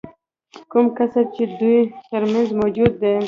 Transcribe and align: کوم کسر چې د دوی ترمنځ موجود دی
کوم 0.71 0.85
کسر 0.97 1.23
چې 1.35 1.43
د 1.47 1.51
دوی 1.59 1.79
ترمنځ 2.09 2.47
موجود 2.59 2.91
دی 3.01 3.13